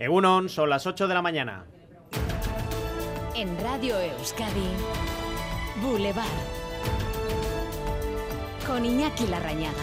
Egunon, 0.00 0.48
son 0.48 0.70
las 0.70 0.86
8 0.86 1.08
de 1.08 1.14
la 1.14 1.22
mañana. 1.22 1.66
En 3.34 3.60
Radio 3.60 3.98
Euskadi, 3.98 4.68
Boulevard. 5.82 6.24
Con 8.64 8.86
Iñaki 8.86 9.26
Larrañaga. 9.26 9.74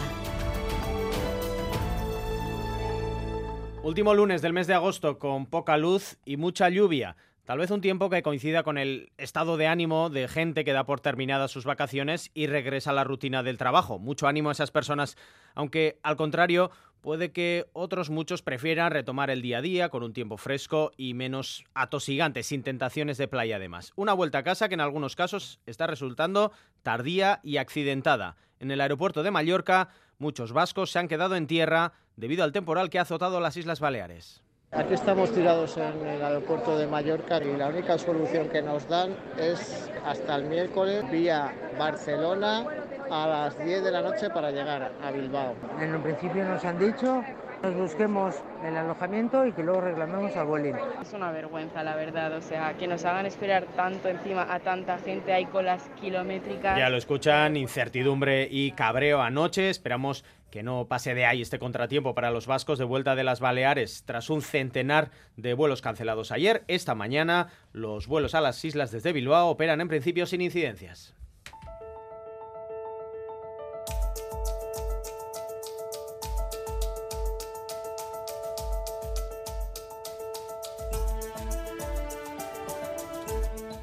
Último 3.84 4.14
lunes 4.14 4.42
del 4.42 4.54
mes 4.54 4.68
de 4.68 4.76
agosto 4.76 5.20
con 5.20 5.48
poca 5.48 5.76
luz 5.76 6.18
y 6.24 6.38
mucha 6.38 6.70
lluvia. 6.70 7.18
Tal 7.46 7.60
vez 7.60 7.70
un 7.70 7.80
tiempo 7.80 8.10
que 8.10 8.24
coincida 8.24 8.64
con 8.64 8.80
el 8.80 9.12
estado 9.20 9.56
de 9.56 9.68
ánimo 9.68 10.10
de 10.10 10.28
gente 10.28 10.66
que 10.66 10.74
da 10.74 10.84
por 10.84 11.00
terminadas 11.00 11.52
sus 11.52 11.64
vacaciones 11.64 12.32
y 12.34 12.48
regresa 12.48 12.90
a 12.90 12.94
la 12.94 13.04
rutina 13.04 13.44
del 13.44 13.60
trabajo. 13.60 14.00
Mucho 14.00 14.28
ánimo 14.28 14.50
a 14.50 14.54
esas 14.54 14.72
personas, 14.72 15.16
aunque 15.54 16.00
al 16.02 16.16
contrario, 16.16 16.72
puede 17.02 17.32
que 17.32 17.68
otros 17.74 18.10
muchos 18.10 18.42
prefieran 18.42 18.92
retomar 18.92 19.30
el 19.30 19.44
día 19.44 19.60
a 19.60 19.62
día 19.62 19.90
con 19.90 20.02
un 20.02 20.12
tiempo 20.12 20.38
fresco 20.38 20.92
y 20.98 21.14
menos 21.14 21.66
atosigante, 21.76 22.42
sin 22.42 22.64
tentaciones 22.64 23.20
de 23.20 23.28
playa 23.28 23.58
además. 23.58 23.94
Una 23.96 24.14
vuelta 24.14 24.40
a 24.40 24.44
casa 24.44 24.68
que 24.68 24.74
en 24.74 24.82
algunos 24.82 25.16
casos 25.16 25.60
está 25.68 25.86
resultando 25.86 26.52
tardía 26.82 27.42
y 27.44 27.58
accidentada. 27.58 28.38
En 28.60 28.72
el 28.72 28.82
aeropuerto 28.82 29.22
de 29.22 29.30
Mallorca, 29.30 29.90
muchos 30.18 30.52
vascos 30.52 30.90
se 30.90 30.98
han 30.98 31.08
quedado 31.08 31.36
en 31.36 31.46
tierra 31.46 31.94
debido 32.16 32.44
al 32.44 32.54
temporal 32.54 32.90
que 32.90 32.98
ha 32.98 33.04
azotado 33.04 33.40
las 33.40 33.56
Islas 33.56 33.80
Baleares. 33.80 34.42
Aquí 34.78 34.94
estamos 34.94 35.32
tirados 35.32 35.78
en 35.78 36.06
el 36.06 36.22
aeropuerto 36.22 36.78
de 36.78 36.86
Mallorca 36.86 37.42
y 37.42 37.56
la 37.56 37.70
única 37.70 37.98
solución 37.98 38.50
que 38.50 38.62
nos 38.62 38.86
dan 38.90 39.16
es 39.40 39.90
hasta 40.06 40.36
el 40.36 40.46
miércoles 40.46 41.10
vía 41.10 41.54
Barcelona 41.80 42.66
a 43.10 43.28
las 43.28 43.58
10 43.58 43.84
de 43.86 43.92
la 43.92 44.02
noche 44.02 44.30
para 44.30 44.52
llegar 44.52 44.92
a 45.02 45.12
Bilbao. 45.12 45.54
En 45.80 45.96
un 45.96 46.02
principio 46.02 46.44
nos 46.44 46.66
han 46.66 46.78
dicho 46.78 47.24
nos 47.66 47.76
busquemos 47.76 48.36
el 48.64 48.78
alojamiento 48.78 49.44
y 49.48 49.52
que 49.52 49.64
luego 49.64 49.82
reclamemos 49.82 50.36
al 50.36 50.46
Vueling. 50.46 50.76
Es 51.02 51.14
una 51.14 51.32
vergüenza, 51.32 51.84
la 51.84 51.96
verdad, 51.96 52.32
o 52.34 52.42
sea, 52.42 52.76
que 52.78 52.86
nos 52.86 53.04
hagan 53.06 53.26
esperar 53.26 53.66
tanto 53.76 54.08
encima 54.08 54.54
a 54.54 54.60
tanta 54.60 55.00
gente, 55.00 55.34
hay 55.34 55.48
colas 55.48 55.90
kilométricas. 56.00 56.78
Ya 56.78 56.90
lo 56.90 56.98
escuchan, 56.98 57.58
incertidumbre 57.58 58.48
y 58.52 58.72
cabreo 58.74 59.20
anoche, 59.20 59.72
esperamos 59.72 60.24
que 60.52 60.62
no 60.62 60.86
pase 60.88 61.16
de 61.16 61.26
ahí 61.26 61.42
este 61.42 61.58
contratiempo 61.58 62.14
para 62.14 62.30
los 62.30 62.46
vascos 62.46 62.78
de 62.78 62.86
vuelta 62.86 63.16
de 63.16 63.24
las 63.24 63.40
Baleares 63.40 64.04
tras 64.06 64.30
un 64.30 64.44
centenar 64.44 65.10
de 65.36 65.56
vuelos 65.56 65.82
cancelados 65.82 66.32
ayer. 66.32 66.64
Esta 66.68 66.94
mañana 66.94 67.48
los 67.74 68.06
vuelos 68.06 68.36
a 68.36 68.42
las 68.42 68.64
islas 68.64 68.92
desde 68.92 69.12
Bilbao 69.12 69.48
operan 69.48 69.82
en 69.82 69.88
principio 69.88 70.28
sin 70.28 70.42
incidencias. 70.42 71.16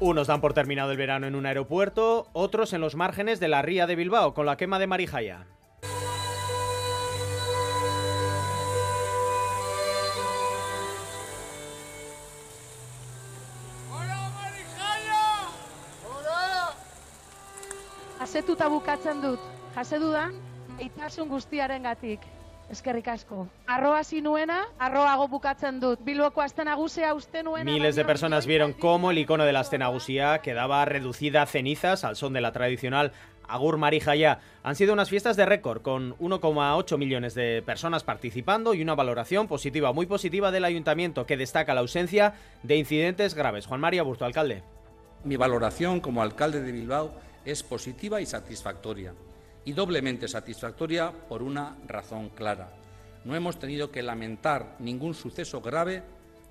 Unos 0.05 0.27
dan 0.27 0.41
por 0.41 0.53
terminado 0.53 0.91
el 0.91 0.97
verano 0.97 1.27
en 1.27 1.33
un 1.33 1.45
aeropuerto, 1.45 2.27
otros 2.33 2.73
en 2.73 2.81
los 2.81 2.97
márgenes 2.97 3.39
de 3.39 3.47
la 3.47 3.61
ría 3.61 3.87
de 3.87 3.95
Bilbao 3.95 4.33
con 4.33 4.45
la 4.45 4.57
quema 4.57 4.77
de 4.77 4.85
Marijaya. 4.85 5.45
Asetuta 18.19 18.67
bukatzen 18.67 19.21
dut, 19.21 19.39
jase 19.73 19.99
dudan, 19.99 20.35
eitasun 20.79 21.29
guztiaren 21.29 21.83
gatik. 21.83 22.19
Eskerrik 22.69 23.07
asko. 23.07 23.47
Arroa 23.67 24.03
sinuena, 24.03 24.63
arroago 24.79 25.27
bukatzen 25.27 25.79
dut. 25.79 25.99
Bilboko 26.03 26.41
astenagusia 26.41 27.13
uste 27.13 27.43
nuena... 27.43 27.71
Miles 27.71 27.95
de 27.95 28.05
personas 28.05 28.47
vieron 28.47 28.73
cómo 28.73 29.11
el 29.11 29.17
icono 29.17 29.45
de 29.45 29.53
la 29.53 29.59
astenagusía 29.59 30.39
quedaba 30.39 30.83
reducida 30.85 31.43
a 31.43 31.45
cenizas 31.45 32.03
al 32.03 32.15
son 32.15 32.33
de 32.33 32.41
la 32.41 32.51
tradicional 32.51 33.11
Agur 33.47 33.77
Marijaya. 33.77 34.39
Han 34.63 34.75
sido 34.75 34.93
unas 34.93 35.09
fiestas 35.09 35.35
de 35.35 35.45
récord, 35.45 35.81
con 35.81 36.17
1,8 36.17 36.97
millones 36.97 37.35
de 37.35 37.61
personas 37.61 38.03
participando 38.03 38.73
y 38.73 38.81
una 38.81 38.95
valoración 38.95 39.47
positiva, 39.47 39.93
muy 39.93 40.05
positiva 40.05 40.51
del 40.51 40.65
ayuntamiento, 40.65 41.25
que 41.25 41.37
destaca 41.37 41.73
la 41.73 41.81
ausencia 41.81 42.33
de 42.63 42.77
incidentes 42.77 43.35
graves. 43.35 43.65
Juan 43.67 43.81
María 43.81 44.03
Burto, 44.03 44.25
alcalde. 44.25 44.63
Mi 45.23 45.35
valoración 45.35 45.99
como 45.99 46.21
alcalde 46.21 46.61
de 46.61 46.71
Bilbao 46.71 47.13
es 47.45 47.63
positiva 47.63 48.21
y 48.21 48.25
satisfactoria. 48.25 49.13
Y 49.65 49.73
doblemente 49.73 50.27
satisfactoria 50.27 51.11
por 51.29 51.41
una 51.43 51.77
razón 51.87 52.29
clara. 52.29 52.73
No 53.25 53.35
hemos 53.35 53.59
tenido 53.59 53.91
que 53.91 54.03
lamentar 54.03 54.75
ningún 54.79 55.13
suceso 55.13 55.61
grave 55.61 56.03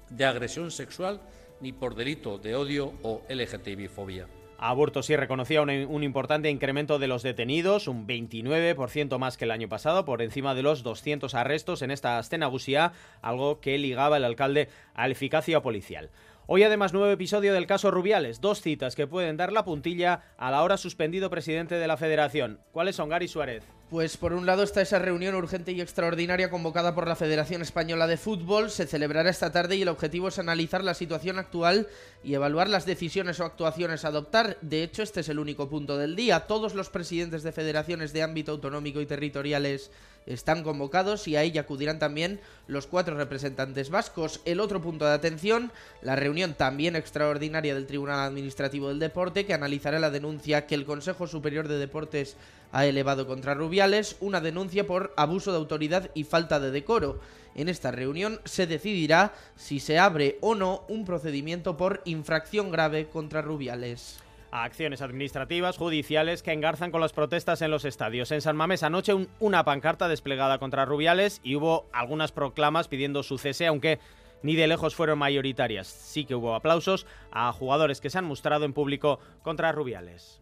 de 0.09 0.25
agresión 0.25 0.71
sexual 0.71 1.21
ni 1.61 1.73
por 1.73 1.95
delito 1.95 2.39
de 2.39 2.57
odio 2.57 2.93
o 3.03 3.23
LGTBI-fobia. 3.29 4.27
Aburto 4.65 5.03
sí 5.03 5.17
reconocía 5.17 5.61
un, 5.61 6.05
importante 6.05 6.49
incremento 6.49 7.01
de 7.01 7.09
los 7.09 7.25
detenidos, 7.25 7.89
un 7.89 8.07
29% 8.07 9.19
más 9.19 9.37
que 9.37 9.45
el 9.45 9.51
año 9.51 9.69
pasado, 9.69 10.05
por 10.05 10.23
encima 10.23 10.55
de 10.55 10.63
los 10.63 10.85
200 10.85 11.35
arrestos 11.35 11.83
en 11.83 11.91
esta 11.91 12.19
Astenagusía, 12.19 12.93
algo 13.23 13.61
que 13.61 13.77
ligaba 13.77 14.19
el 14.19 14.25
alcalde 14.25 14.69
a 14.95 15.09
la 15.09 15.13
eficacia 15.13 15.63
policial. 15.63 16.11
Hoy 16.49 16.65
además 16.65 16.93
nuevo 16.93 17.09
episodio 17.09 17.55
del 17.55 17.69
caso 17.69 17.93
Rubiales, 17.93 18.41
dos 18.41 18.61
citas 18.61 18.97
que 18.97 19.07
pueden 19.07 19.37
dar 19.37 19.53
la 19.53 19.65
puntilla 19.65 20.35
a 20.37 20.51
la 20.51 20.65
hora 20.65 20.77
suspendido 20.77 21.31
presidente 21.31 21.77
de 21.77 21.87
la 21.87 21.97
federación. 21.97 22.59
¿Cuáles 22.73 22.97
son, 22.97 23.09
Gary 23.09 23.29
Suárez? 23.29 23.63
Pues 23.91 24.17
por 24.17 24.33
un 24.33 24.45
lado 24.45 24.65
está 24.65 24.81
esa 24.81 24.99
reunión 24.99 25.37
urgente 25.37 25.71
y 25.71 25.81
extraordinaria 25.81 26.51
convocada 26.51 26.95
por 26.95 27.07
la 27.07 27.15
Federación 27.15 27.63
Española 27.63 28.07
de 28.07 28.17
Fútbol. 28.17 28.71
Se 28.71 28.87
celebrará 28.87 29.31
esta 29.31 29.53
tarde 29.53 29.77
y 29.77 29.83
el 29.83 29.89
objetivo 29.89 30.29
es 30.29 30.39
analizar 30.39 30.83
la 30.83 30.95
situación 30.95 31.39
actual 31.39 31.87
y 32.25 32.35
evaluar 32.35 32.71
las 32.71 32.87
decisiones 32.87 33.39
o 33.39 33.45
actuaciones 33.45 34.05
a 34.05 34.09
adoptar. 34.09 34.57
De 34.63 34.83
hecho, 34.83 35.03
este 35.03 35.21
es 35.21 35.29
el 35.29 35.39
único 35.39 35.69
punto 35.69 35.99
del 35.99 36.17
día. 36.17 36.41
Todos 36.41 36.75
los 36.75 36.89
presidentes 36.89 37.43
de 37.43 37.53
federaciones 37.53 38.15
de 38.15 38.23
ámbito 38.23 38.53
autonómico 38.53 39.01
y 39.01 39.07
territoriales 39.07 39.91
están 40.27 40.63
convocados 40.63 41.27
y 41.29 41.37
a 41.37 41.43
ella 41.43 41.63
acudirán 41.63 41.99
también 41.99 42.41
los 42.67 42.87
cuatro 42.87 43.17
representantes 43.17 43.91
vascos. 43.91 44.41
El 44.45 44.61
otro 44.61 44.81
punto 44.81 45.05
de 45.05 45.13
atención, 45.13 45.73
la 46.01 46.17
reunión 46.17 46.55
también 46.55 46.97
extraordinaria 46.97 47.75
del 47.75 47.87
Tribunal 47.87 48.21
Administrativo 48.21 48.89
del 48.89 48.99
Deporte 48.99 49.47
que 49.47 49.55
analizará 49.55 49.99
la 49.99 50.11
denuncia 50.11 50.67
que 50.67 50.75
el 50.75 50.85
Consejo 50.85 51.27
Superior 51.27 51.69
de 51.69 51.79
Deportes 51.79 52.37
ha 52.73 52.87
elevado 52.87 53.27
contra 53.27 53.55
Rubiales, 53.55 54.17
una 54.21 54.41
denuncia 54.41 54.87
por 54.87 55.13
abuso 55.17 55.53
de 55.53 55.59
autoridad 55.59 56.11
y 56.15 56.25
falta 56.25 56.59
de 56.59 56.71
decoro. 56.71 57.21
En 57.55 57.69
esta 57.69 57.91
reunión 57.91 58.41
se 58.45 58.67
decidirá 58.67 59.35
si 59.57 59.79
se 59.79 59.99
abre 59.99 60.39
o 60.41 60.55
no 60.55 60.85
un 60.89 61.05
procedimiento 61.05 61.77
por 61.77 62.01
infracción 62.07 62.71
grave 62.71 63.09
contra 63.09 63.43
Rubiales 63.43 64.19
a 64.53 64.65
acciones 64.65 65.03
administrativas, 65.03 65.79
judiciales 65.79 66.43
que 66.43 66.53
engarzan 66.53 66.93
con 66.93 67.01
las 67.01 67.13
protestas 67.13 67.63
en 67.63 67.73
los 67.73 67.85
estadios. 67.85 68.31
En 68.31 68.43
San 68.43 68.57
Mamés 68.57 68.85
anoche 68.85 69.15
un, 69.15 69.29
una 69.41 69.65
pancarta 69.65 70.07
desplegada 70.07 70.59
contra 70.59 70.85
Rubiales 70.85 71.41
y 71.43 71.57
hubo 71.57 71.87
algunas 71.93 72.31
proclamas 72.31 72.87
pidiendo 72.87 73.25
su 73.25 73.39
cese, 73.39 73.67
aunque 73.67 73.99
ni 74.43 74.55
de 74.55 74.67
lejos 74.67 74.95
fueron 74.95 75.19
mayoritarias. 75.19 75.87
Sí 75.89 76.25
que 76.25 76.35
hubo 76.35 76.55
aplausos 76.55 77.07
a 77.33 77.51
jugadores 77.53 78.01
que 78.01 78.11
se 78.11 78.19
han 78.19 78.27
mostrado 78.27 78.65
en 78.65 78.75
público 78.75 79.19
contra 79.43 79.73
Rubiales. 79.73 80.41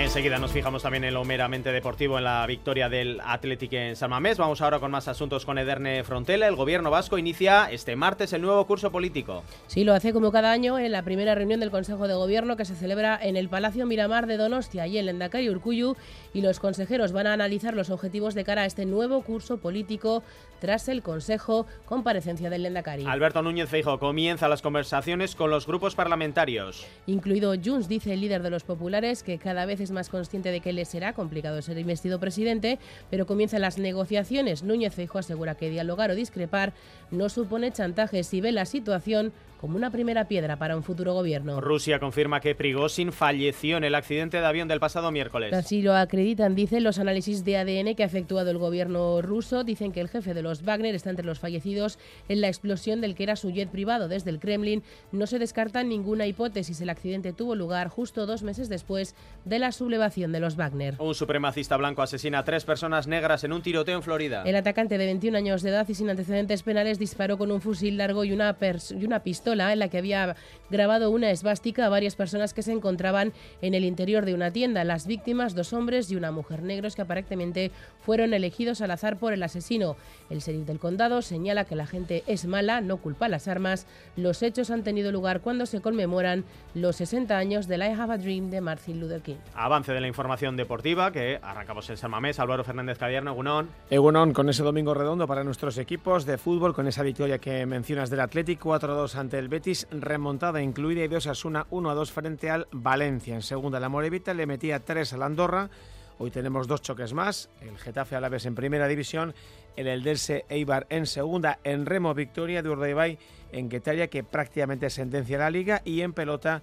Enseguida 0.00 0.38
nos 0.38 0.52
fijamos 0.52 0.84
también 0.84 1.02
en 1.02 1.12
lo 1.12 1.24
meramente 1.24 1.72
deportivo 1.72 2.18
en 2.18 2.24
la 2.24 2.46
victoria 2.46 2.88
del 2.88 3.20
Athletic 3.20 3.72
en 3.72 3.96
San 3.96 4.10
Mamés. 4.10 4.38
Vamos 4.38 4.60
ahora 4.60 4.78
con 4.78 4.92
más 4.92 5.08
asuntos 5.08 5.44
con 5.44 5.58
Ederne 5.58 6.04
Frontela. 6.04 6.46
El 6.46 6.54
gobierno 6.54 6.88
vasco 6.90 7.18
inicia 7.18 7.68
este 7.70 7.96
martes 7.96 8.32
el 8.32 8.42
nuevo 8.42 8.64
curso 8.64 8.92
político. 8.92 9.42
Sí, 9.66 9.82
lo 9.82 9.92
hace 9.92 10.12
como 10.12 10.30
cada 10.30 10.52
año 10.52 10.78
en 10.78 10.92
la 10.92 11.02
primera 11.02 11.34
reunión 11.34 11.58
del 11.58 11.72
Consejo 11.72 12.06
de 12.06 12.14
Gobierno 12.14 12.56
que 12.56 12.64
se 12.64 12.76
celebra 12.76 13.18
en 13.20 13.36
el 13.36 13.48
Palacio 13.48 13.86
Miramar 13.86 14.28
de 14.28 14.36
Donostia 14.36 14.86
y 14.86 14.98
el 14.98 15.08
Endacari 15.08 15.50
Urcuyu 15.50 15.96
y 16.32 16.42
los 16.42 16.60
consejeros 16.60 17.10
van 17.10 17.26
a 17.26 17.32
analizar 17.32 17.74
los 17.74 17.90
objetivos 17.90 18.34
de 18.34 18.44
cara 18.44 18.62
a 18.62 18.66
este 18.66 18.86
nuevo 18.86 19.22
curso 19.22 19.58
político 19.58 20.22
tras 20.60 20.88
el 20.88 21.02
Consejo 21.02 21.66
comparecencia 21.86 22.50
del 22.50 22.66
Endacari. 22.66 23.04
Alberto 23.06 23.42
Núñez 23.42 23.68
Feijo 23.68 23.98
comienza 23.98 24.48
las 24.48 24.62
conversaciones 24.62 25.34
con 25.34 25.50
los 25.50 25.66
grupos 25.66 25.94
parlamentarios. 25.94 26.86
Incluido 27.06 27.54
Junts, 27.62 27.88
dice 27.88 28.12
el 28.12 28.20
líder 28.20 28.42
de 28.42 28.50
los 28.50 28.64
populares, 28.64 29.22
que 29.22 29.38
cada 29.38 29.66
vez 29.66 29.80
es 29.80 29.87
más 29.90 30.08
consciente 30.08 30.50
de 30.50 30.60
que 30.60 30.72
le 30.72 30.84
será 30.84 31.12
complicado 31.12 31.60
ser 31.62 31.78
investido 31.78 32.20
presidente, 32.20 32.78
pero 33.10 33.26
comienzan 33.26 33.62
las 33.62 33.78
negociaciones. 33.78 34.62
Núñez 34.62 34.94
Feijo 34.94 35.18
asegura 35.18 35.54
que 35.54 35.70
dialogar 35.70 36.10
o 36.10 36.14
discrepar 36.14 36.72
no 37.10 37.28
supone 37.28 37.72
chantaje 37.72 38.24
si 38.24 38.40
ve 38.40 38.52
la 38.52 38.66
situación 38.66 39.32
como 39.60 39.76
una 39.76 39.90
primera 39.90 40.28
piedra 40.28 40.56
para 40.56 40.76
un 40.76 40.82
futuro 40.82 41.12
gobierno. 41.14 41.60
Rusia 41.60 41.98
confirma 41.98 42.40
que 42.40 42.54
Prigozhin 42.54 43.12
falleció 43.12 43.76
en 43.76 43.84
el 43.84 43.94
accidente 43.94 44.40
de 44.40 44.46
avión 44.46 44.68
del 44.68 44.80
pasado 44.80 45.10
miércoles. 45.10 45.52
Así 45.52 45.82
lo 45.82 45.94
acreditan, 45.94 46.54
dicen 46.54 46.84
los 46.84 46.98
análisis 46.98 47.44
de 47.44 47.56
ADN 47.56 47.94
que 47.94 48.04
ha 48.04 48.06
efectuado 48.06 48.50
el 48.50 48.58
gobierno 48.58 49.20
ruso. 49.20 49.64
Dicen 49.64 49.92
que 49.92 50.00
el 50.00 50.08
jefe 50.08 50.32
de 50.32 50.42
los 50.42 50.62
Wagner 50.62 50.94
está 50.94 51.10
entre 51.10 51.26
los 51.26 51.40
fallecidos 51.40 51.98
en 52.28 52.40
la 52.40 52.48
explosión 52.48 53.00
del 53.00 53.14
que 53.14 53.24
era 53.24 53.36
su 53.36 53.50
jet 53.50 53.68
privado. 53.68 54.08
Desde 54.08 54.30
el 54.30 54.38
Kremlin 54.38 54.82
no 55.10 55.26
se 55.26 55.38
descarta 55.38 55.82
ninguna 55.82 56.26
hipótesis. 56.26 56.80
El 56.80 56.90
accidente 56.90 57.32
tuvo 57.32 57.56
lugar 57.56 57.88
justo 57.88 58.26
dos 58.26 58.44
meses 58.44 58.68
después 58.68 59.16
de 59.44 59.58
la 59.58 59.72
sublevación 59.72 60.30
de 60.30 60.40
los 60.40 60.56
Wagner. 60.56 60.94
Un 61.00 61.14
supremacista 61.14 61.76
blanco 61.76 62.02
asesina 62.02 62.38
a 62.38 62.44
tres 62.44 62.64
personas 62.64 63.08
negras 63.08 63.42
en 63.42 63.52
un 63.52 63.62
tiroteo 63.62 63.96
en 63.96 64.02
Florida. 64.02 64.44
El 64.44 64.54
atacante 64.54 64.98
de 64.98 65.06
21 65.06 65.36
años 65.36 65.62
de 65.62 65.70
edad 65.70 65.88
y 65.88 65.94
sin 65.94 66.10
antecedentes 66.10 66.62
penales 66.62 66.98
disparó 66.98 67.38
con 67.38 67.50
un 67.50 67.60
fusil 67.60 67.96
largo 67.96 68.24
y 68.24 68.32
una, 68.32 68.56
y 68.60 69.04
una 69.04 69.22
pistola 69.22 69.47
en 69.52 69.78
la 69.78 69.88
que 69.88 69.98
había 69.98 70.36
grabado 70.70 71.10
una 71.10 71.30
esvástica 71.30 71.86
a 71.86 71.88
varias 71.88 72.16
personas 72.16 72.54
que 72.54 72.62
se 72.62 72.72
encontraban 72.72 73.32
en 73.62 73.74
el 73.74 73.84
interior 73.84 74.24
de 74.24 74.34
una 74.34 74.50
tienda. 74.50 74.84
Las 74.84 75.06
víctimas, 75.06 75.54
dos 75.54 75.72
hombres 75.72 76.10
y 76.10 76.16
una 76.16 76.30
mujer 76.30 76.62
negros 76.62 76.94
que 76.94 77.02
aparentemente 77.02 77.70
fueron 78.00 78.34
elegidos 78.34 78.80
al 78.80 78.90
azar 78.90 79.18
por 79.18 79.32
el 79.32 79.42
asesino. 79.42 79.96
El 80.30 80.40
sheriff 80.40 80.66
del 80.66 80.78
condado 80.78 81.22
señala 81.22 81.64
que 81.64 81.76
la 81.76 81.86
gente 81.86 82.22
es 82.26 82.46
mala, 82.46 82.80
no 82.80 82.98
culpa 82.98 83.28
las 83.28 83.48
armas. 83.48 83.86
Los 84.16 84.42
hechos 84.42 84.70
han 84.70 84.82
tenido 84.82 85.12
lugar 85.12 85.40
cuando 85.40 85.66
se 85.66 85.80
conmemoran 85.80 86.44
los 86.74 86.96
60 86.96 87.36
años 87.36 87.68
del 87.68 87.82
I 87.82 87.92
Have 87.98 88.14
a 88.14 88.18
Dream 88.18 88.50
de 88.50 88.60
Martin 88.60 89.00
Luther 89.00 89.22
King. 89.22 89.36
Avance 89.54 89.92
de 89.92 90.00
la 90.00 90.08
información 90.08 90.56
deportiva 90.56 91.12
que 91.12 91.38
arrancamos 91.42 91.88
en 91.90 91.96
San 91.96 92.10
Mamés. 92.10 92.38
Álvaro 92.38 92.64
Fernández 92.64 92.98
Cadierno, 92.98 93.32
Egunon. 93.32 93.68
Egunon, 93.90 94.32
con 94.32 94.48
ese 94.48 94.62
domingo 94.62 94.94
redondo 94.94 95.26
para 95.26 95.44
nuestros 95.44 95.78
equipos 95.78 96.26
de 96.26 96.38
fútbol, 96.38 96.74
con 96.74 96.86
esa 96.86 97.02
victoria 97.02 97.38
que 97.38 97.64
mencionas 97.66 98.10
del 98.10 98.20
Atlético 98.20 98.70
4-2 98.70 99.14
ante 99.14 99.37
el 99.38 99.48
Betis, 99.48 99.86
remontada 99.90 100.62
incluida 100.62 101.04
y 101.04 101.08
de 101.08 101.16
Osasuna 101.16 101.66
1-2 101.70 102.10
frente 102.10 102.50
al 102.50 102.66
Valencia. 102.72 103.34
En 103.34 103.42
segunda, 103.42 103.80
la 103.80 103.88
Morevita 103.88 104.34
le 104.34 104.46
metía 104.46 104.80
3 104.80 105.12
al 105.12 105.22
Andorra. 105.22 105.70
Hoy 106.18 106.30
tenemos 106.30 106.66
dos 106.66 106.82
choques 106.82 107.12
más, 107.12 107.48
el 107.60 107.78
Getafe 107.78 108.16
Alaves 108.16 108.44
en 108.46 108.56
primera 108.56 108.88
división, 108.88 109.34
el 109.76 109.86
Eldense 109.86 110.44
Eibar 110.48 110.86
en 110.90 111.06
segunda, 111.06 111.60
en 111.62 111.86
remo 111.86 112.12
victoria 112.12 112.62
de 112.62 112.70
Urdaibai 112.70 113.18
en 113.52 113.68
Guetaria 113.68 114.08
que 114.08 114.24
prácticamente 114.24 114.90
sentencia 114.90 115.38
la 115.38 115.50
liga 115.50 115.80
y 115.84 116.00
en 116.00 116.12
pelota 116.12 116.62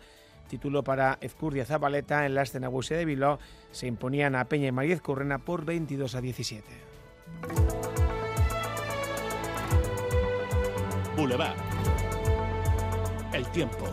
título 0.50 0.84
para 0.84 1.18
Ezcurdia 1.22 1.66
Zabaleta 1.66 2.26
en 2.26 2.36
la 2.36 2.44
escena 2.44 2.70
de 2.70 3.06
Bilbao 3.06 3.40
se 3.72 3.88
imponían 3.88 4.36
a 4.36 4.46
Peña 4.46 4.68
y 4.68 4.72
Mariez 4.72 5.02
Currena 5.02 5.40
por 5.40 5.66
22 5.66 6.16
a 6.16 6.22
17. 6.22 6.64
Boulevard. 11.16 11.75
El 13.36 13.46
tiempo. 13.52 13.86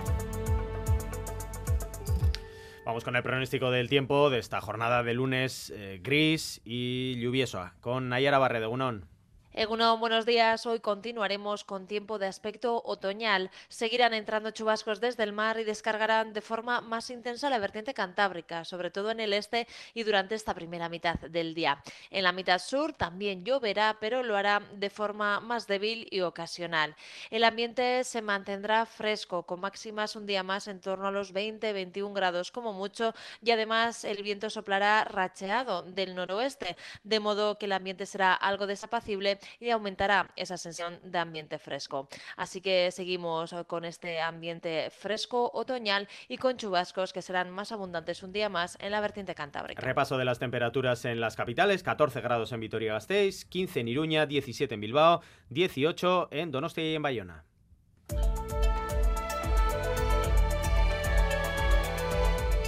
Vamos 2.86 3.02
con 3.02 3.16
el 3.16 3.24
pronóstico 3.24 3.72
del 3.72 3.88
tiempo 3.88 4.30
de 4.30 4.38
esta 4.38 4.60
jornada 4.60 5.02
de 5.02 5.14
lunes 5.14 5.72
eh, 5.74 5.98
gris 6.00 6.60
y 6.64 7.16
lluvioso 7.18 7.68
con 7.80 8.08
Nayara 8.08 8.38
Barredo, 8.38 8.70
Unón. 8.70 9.11
Egunon, 9.54 10.00
buenos 10.00 10.24
días. 10.24 10.64
Hoy 10.64 10.80
continuaremos 10.80 11.62
con 11.62 11.86
tiempo 11.86 12.18
de 12.18 12.26
aspecto 12.26 12.80
otoñal. 12.86 13.50
Seguirán 13.68 14.14
entrando 14.14 14.50
chubascos 14.50 14.98
desde 14.98 15.24
el 15.24 15.34
mar 15.34 15.60
y 15.60 15.64
descargarán 15.64 16.32
de 16.32 16.40
forma 16.40 16.80
más 16.80 17.10
intensa 17.10 17.50
la 17.50 17.58
vertiente 17.58 17.92
cantábrica, 17.92 18.64
sobre 18.64 18.90
todo 18.90 19.10
en 19.10 19.20
el 19.20 19.34
este 19.34 19.68
y 19.92 20.04
durante 20.04 20.36
esta 20.36 20.54
primera 20.54 20.88
mitad 20.88 21.16
del 21.16 21.52
día. 21.54 21.82
En 22.10 22.22
la 22.22 22.32
mitad 22.32 22.60
sur 22.60 22.94
también 22.94 23.44
lloverá, 23.44 23.98
pero 24.00 24.22
lo 24.22 24.38
hará 24.38 24.62
de 24.72 24.88
forma 24.88 25.38
más 25.40 25.66
débil 25.66 26.08
y 26.10 26.22
ocasional. 26.22 26.96
El 27.28 27.44
ambiente 27.44 28.04
se 28.04 28.22
mantendrá 28.22 28.86
fresco, 28.86 29.42
con 29.42 29.60
máximas 29.60 30.16
un 30.16 30.24
día 30.24 30.42
más 30.42 30.66
en 30.66 30.80
torno 30.80 31.08
a 31.08 31.10
los 31.10 31.34
20-21 31.34 32.14
grados 32.14 32.52
como 32.52 32.72
mucho, 32.72 33.12
y 33.42 33.50
además 33.50 34.04
el 34.04 34.22
viento 34.22 34.48
soplará 34.48 35.04
racheado 35.04 35.82
del 35.82 36.14
noroeste, 36.14 36.78
de 37.04 37.20
modo 37.20 37.58
que 37.58 37.66
el 37.66 37.72
ambiente 37.72 38.06
será 38.06 38.32
algo 38.32 38.66
desapacible 38.66 39.40
y 39.60 39.70
aumentará 39.70 40.30
esa 40.36 40.56
sensación 40.56 41.00
de 41.02 41.18
ambiente 41.18 41.58
fresco. 41.58 42.08
Así 42.36 42.60
que 42.60 42.90
seguimos 42.90 43.54
con 43.66 43.84
este 43.84 44.20
ambiente 44.20 44.90
fresco 44.90 45.50
otoñal 45.54 46.08
y 46.28 46.36
con 46.38 46.56
chubascos 46.56 47.12
que 47.12 47.22
serán 47.22 47.50
más 47.50 47.72
abundantes 47.72 48.22
un 48.22 48.32
día 48.32 48.48
más 48.48 48.76
en 48.80 48.90
la 48.92 49.00
vertiente 49.00 49.34
cantábrica. 49.34 49.82
Repaso 49.82 50.18
de 50.18 50.24
las 50.24 50.38
temperaturas 50.38 51.04
en 51.04 51.20
las 51.20 51.36
capitales, 51.36 51.82
14 51.82 52.20
grados 52.20 52.52
en 52.52 52.60
Vitoria-Gasteiz, 52.60 53.44
15 53.44 53.80
en 53.80 53.88
Iruña, 53.88 54.26
17 54.26 54.74
en 54.74 54.80
Bilbao, 54.80 55.20
18 55.50 56.28
en 56.30 56.50
Donostia 56.50 56.84
y 56.84 56.94
en 56.94 57.02
Bayona. 57.02 57.44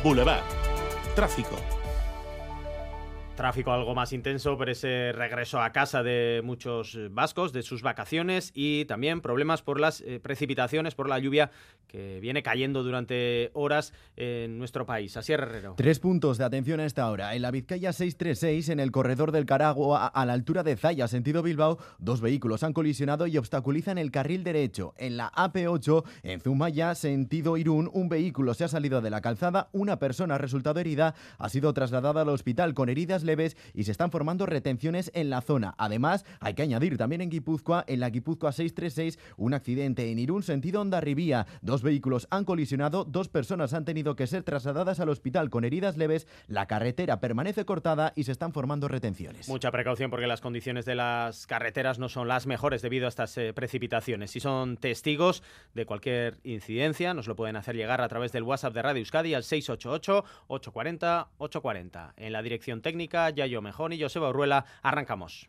Boulevard. 0.03 0.45
Tráfico. 1.15 1.57
Tráfico 3.37 3.73
algo 3.73 3.97
más 3.97 4.13
intenso 4.13 4.57
por 4.57 4.71
ese 4.71 5.11
regreso 5.13 5.61
a 5.61 5.73
casa 5.73 6.05
de 6.05 6.41
muchos 6.45 6.97
vascos, 7.11 7.53
de 7.53 7.63
sus 7.63 7.83
vacaciones 7.83 8.53
y 8.55 8.85
también 8.85 9.21
problemas 9.21 9.61
por 9.61 9.81
las 9.81 10.03
eh, 10.03 10.21
precipitaciones, 10.21 10.95
por 10.95 11.09
la 11.09 11.19
lluvia 11.19 11.51
que 11.89 12.21
viene 12.21 12.45
cayendo 12.45 12.85
durante 12.85 13.51
horas 13.55 13.93
en 14.17 14.57
nuestro 14.57 14.87
país. 14.87 15.17
Así 15.17 15.33
Herrero. 15.33 15.75
Tres 15.77 15.99
puntos 15.99 16.39
de 16.39 16.45
atención 16.45 16.79
a 16.79 16.87
esta 16.87 17.11
hora. 17.11 17.35
En 17.35 17.43
la 17.43 17.51
Vizcaya 17.51 17.93
636, 17.93 18.69
en 18.69 18.79
el 18.79 18.93
corredor 18.93 19.33
del 19.33 19.47
Caragua, 19.47 20.07
a 20.07 20.27
la 20.27 20.33
altura 20.33 20.63
de 20.63 20.77
Zaya, 20.77 21.09
sentido 21.09 21.43
Bilbao, 21.43 21.79
dos 21.99 22.21
vehículos 22.21 22.63
han 22.63 22.73
colisionado 22.73 23.27
y 23.27 23.37
obstaculizan 23.37 23.99
el 23.99 24.13
carril 24.13 24.45
derecho. 24.45 24.95
En 24.97 25.17
la 25.17 25.33
AP8, 25.33 26.05
en 26.23 26.41
Zumaya, 26.41 26.95
sentido 26.95 27.57
Irún, 27.57 27.91
un 27.93 28.09
vehículo 28.09 28.55
se 28.55 28.63
ha 28.63 28.69
salido 28.69 29.01
de 29.01 29.11
la 29.11 29.21
calzada, 29.21 29.71
una 29.73 29.99
persona 29.99 30.37
ha 30.37 30.39
resultado 30.39 30.79
herida, 30.79 31.17
ha 31.39 31.49
sido 31.49 31.75
trasladada 31.75 32.23
al 32.23 32.29
hospital 32.29 32.75
con 32.75 32.89
heridas 32.89 33.24
leves 33.25 33.57
y 33.73 33.85
se 33.85 33.93
están 33.93 34.11
formando 34.11 34.47
retenciones 34.47 35.11
en 35.15 35.31
la 35.31 35.41
zona. 35.41 35.75
Además, 35.79 36.25
hay 36.41 36.55
que 36.55 36.63
añadir 36.63 36.97
también 36.97 37.21
en 37.21 37.31
Guipúzcoa, 37.31 37.85
en 37.87 38.01
la 38.01 38.11
Guipúzcoa 38.11 38.53
636, 38.53 39.19
un 39.37 39.55
accidente 39.55 40.11
en 40.11 40.19
Irún, 40.19 40.43
sentido 40.43 40.81
Ondarribía. 40.81 41.47
Dos 41.63 41.83
vehículos 41.83 42.27
han 42.31 42.45
colisionado, 42.45 43.05
dos 43.05 43.29
personas 43.29 43.75
han 43.75 43.85
tenido 43.85 44.17
que 44.17 44.27
ser 44.27 44.43
trasladadas 44.43 45.01
al 45.01 45.09
hospital 45.09 45.51
con 45.51 45.65
heridas 45.65 45.97
leves, 45.97 46.27
la 46.47 46.67
carretera 46.67 47.21
permanece 47.21 47.65
cortada 47.65 48.13
y 48.17 48.25
se 48.25 48.33
están 48.33 48.53
formando 48.53 48.89
retenciones. 48.89 49.49
Mucha 49.49 49.71
precaución 49.71 50.11
porque 50.11 50.27
las 50.27 50.41
condiciones 50.41 50.85
de 50.85 50.95
las 50.95 51.47
carreteras 51.47 51.99
no 51.99 52.09
son 52.09 52.29
las 52.29 52.47
mejores 52.47 52.83
debido 52.83 53.07
a 53.07 53.09
estas 53.09 53.37
eh, 53.39 53.53
precipitaciones. 53.53 54.31
Si 54.31 54.41
son 54.41 54.77
testigos 54.77 55.43
de 55.75 55.87
cualquier 55.87 56.39
incidencia, 56.45 57.15
nos 57.15 57.27
lo 57.27 57.37
pueden 57.37 57.57
hacer 57.57 57.77
llegar 57.77 58.01
a 58.01 58.09
través 58.09 58.33
del 58.33 58.43
WhatsApp 58.43 58.75
de 58.75 58.83
Radio 58.83 59.01
Euskadi 59.01 59.35
al 59.35 59.43
688-840-840. 59.43 62.13
En 62.17 62.33
la 62.33 62.43
dirección 62.43 62.83
técnica 62.83 63.14
Yayo 63.15 63.63
Mejón 63.63 63.93
y 63.93 64.01
Joseba 64.01 64.31
Urruela. 64.31 64.65
Arrancamos. 64.83 65.49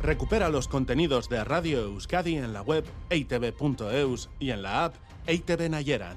Recupera 0.00 0.48
los 0.48 0.68
contenidos 0.68 1.28
de 1.28 1.42
Radio 1.44 1.80
Euskadi 1.80 2.36
en 2.36 2.52
la 2.52 2.62
web 2.62 2.84
eitv.eus 3.10 4.30
y 4.38 4.50
en 4.50 4.62
la 4.62 4.84
app 4.84 4.94
EITV 5.26 5.68
Nayeran. 5.70 6.16